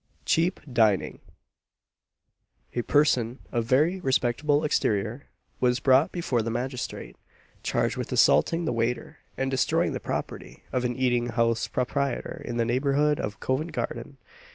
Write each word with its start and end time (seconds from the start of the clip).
CHEAP 0.25 0.59
DINING. 0.73 1.19
A 2.73 2.81
person 2.81 3.37
of 3.51 3.65
very 3.65 3.99
respectable 3.99 4.63
exterior 4.63 5.27
was 5.59 5.79
brought 5.79 6.11
before 6.11 6.41
the 6.41 6.49
magistrate, 6.49 7.15
charged 7.61 7.97
with 7.97 8.11
assaulting 8.11 8.65
the 8.65 8.73
waiter, 8.73 9.19
and 9.37 9.51
destroying 9.51 9.91
the 9.93 9.99
property, 9.99 10.63
of 10.73 10.83
an 10.85 10.95
eating 10.95 11.27
house 11.27 11.67
proprietor 11.67 12.41
in 12.43 12.57
the 12.57 12.65
neighbourhood 12.65 13.19
of 13.19 13.39
Covent 13.39 13.73
garden. 13.73 14.17